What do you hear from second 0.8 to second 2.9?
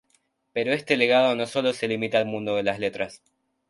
legado no solo se limita al mundo de las